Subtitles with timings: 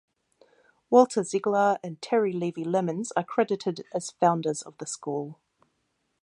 [0.89, 5.39] Walter Ziglar and Terry Leavey Lemons are credited as founders of the school.